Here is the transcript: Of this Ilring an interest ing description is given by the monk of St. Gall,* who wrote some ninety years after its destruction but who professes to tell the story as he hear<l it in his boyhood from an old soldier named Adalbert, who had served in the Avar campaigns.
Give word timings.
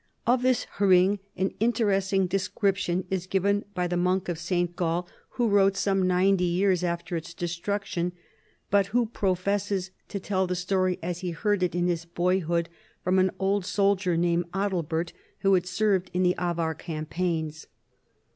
Of 0.25 0.41
this 0.41 0.65
Ilring 0.79 1.19
an 1.37 1.53
interest 1.59 2.11
ing 2.11 2.25
description 2.25 3.05
is 3.11 3.27
given 3.27 3.65
by 3.75 3.85
the 3.85 3.97
monk 3.97 4.29
of 4.29 4.39
St. 4.39 4.75
Gall,* 4.75 5.07
who 5.33 5.47
wrote 5.47 5.77
some 5.77 6.07
ninety 6.07 6.43
years 6.45 6.83
after 6.83 7.15
its 7.15 7.35
destruction 7.35 8.11
but 8.71 8.87
who 8.87 9.05
professes 9.05 9.91
to 10.07 10.19
tell 10.19 10.47
the 10.47 10.55
story 10.55 10.97
as 11.03 11.19
he 11.19 11.33
hear<l 11.33 11.61
it 11.61 11.75
in 11.75 11.85
his 11.85 12.05
boyhood 12.05 12.67
from 13.03 13.19
an 13.19 13.29
old 13.37 13.63
soldier 13.63 14.17
named 14.17 14.45
Adalbert, 14.55 15.13
who 15.41 15.53
had 15.53 15.67
served 15.67 16.09
in 16.15 16.23
the 16.23 16.33
Avar 16.35 16.73
campaigns. 16.73 17.67